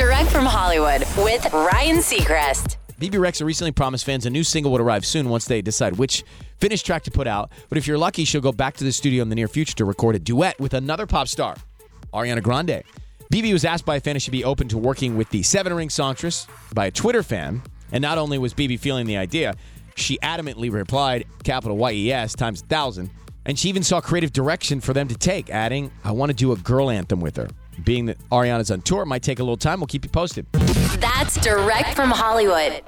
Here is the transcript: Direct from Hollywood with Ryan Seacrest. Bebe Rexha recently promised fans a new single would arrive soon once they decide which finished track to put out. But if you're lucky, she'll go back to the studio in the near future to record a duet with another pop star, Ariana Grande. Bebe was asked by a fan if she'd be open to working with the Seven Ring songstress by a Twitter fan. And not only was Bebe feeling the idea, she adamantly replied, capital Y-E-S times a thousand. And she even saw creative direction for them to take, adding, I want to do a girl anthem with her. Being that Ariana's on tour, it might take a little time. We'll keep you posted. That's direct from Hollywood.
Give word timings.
Direct 0.00 0.30
from 0.30 0.46
Hollywood 0.46 1.02
with 1.18 1.52
Ryan 1.52 1.98
Seacrest. 1.98 2.78
Bebe 2.98 3.18
Rexha 3.18 3.44
recently 3.44 3.70
promised 3.70 4.06
fans 4.06 4.24
a 4.24 4.30
new 4.30 4.42
single 4.42 4.72
would 4.72 4.80
arrive 4.80 5.04
soon 5.04 5.28
once 5.28 5.44
they 5.44 5.60
decide 5.60 5.98
which 5.98 6.24
finished 6.56 6.86
track 6.86 7.02
to 7.02 7.10
put 7.10 7.26
out. 7.26 7.52
But 7.68 7.76
if 7.76 7.86
you're 7.86 7.98
lucky, 7.98 8.24
she'll 8.24 8.40
go 8.40 8.50
back 8.50 8.78
to 8.78 8.84
the 8.84 8.92
studio 8.92 9.22
in 9.22 9.28
the 9.28 9.34
near 9.34 9.46
future 9.46 9.74
to 9.74 9.84
record 9.84 10.16
a 10.16 10.18
duet 10.18 10.58
with 10.58 10.72
another 10.72 11.06
pop 11.06 11.28
star, 11.28 11.54
Ariana 12.14 12.42
Grande. 12.42 12.82
Bebe 13.28 13.52
was 13.52 13.66
asked 13.66 13.84
by 13.84 13.96
a 13.96 14.00
fan 14.00 14.16
if 14.16 14.22
she'd 14.22 14.30
be 14.30 14.42
open 14.42 14.68
to 14.68 14.78
working 14.78 15.18
with 15.18 15.28
the 15.28 15.42
Seven 15.42 15.74
Ring 15.74 15.90
songstress 15.90 16.46
by 16.72 16.86
a 16.86 16.90
Twitter 16.90 17.22
fan. 17.22 17.60
And 17.92 18.00
not 18.00 18.16
only 18.16 18.38
was 18.38 18.54
Bebe 18.54 18.78
feeling 18.78 19.04
the 19.04 19.18
idea, 19.18 19.54
she 19.96 20.16
adamantly 20.22 20.72
replied, 20.72 21.26
capital 21.44 21.76
Y-E-S 21.76 22.34
times 22.36 22.62
a 22.62 22.64
thousand. 22.64 23.10
And 23.46 23.58
she 23.58 23.68
even 23.68 23.82
saw 23.82 24.00
creative 24.00 24.32
direction 24.32 24.80
for 24.80 24.92
them 24.92 25.08
to 25.08 25.14
take, 25.14 25.50
adding, 25.50 25.90
I 26.04 26.12
want 26.12 26.30
to 26.30 26.36
do 26.36 26.52
a 26.52 26.56
girl 26.56 26.90
anthem 26.90 27.20
with 27.20 27.36
her. 27.36 27.48
Being 27.84 28.06
that 28.06 28.18
Ariana's 28.28 28.70
on 28.70 28.82
tour, 28.82 29.02
it 29.02 29.06
might 29.06 29.22
take 29.22 29.38
a 29.38 29.42
little 29.42 29.56
time. 29.56 29.80
We'll 29.80 29.86
keep 29.86 30.04
you 30.04 30.10
posted. 30.10 30.46
That's 30.52 31.40
direct 31.40 31.94
from 31.96 32.10
Hollywood. 32.10 32.82